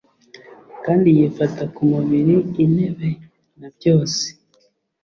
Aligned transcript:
Kandi 0.85 1.07
yifata 1.17 1.63
ku 1.75 1.81
mubiri 1.91 2.35
intebe 2.65 3.09
na 3.59 3.67
byose 3.75 4.23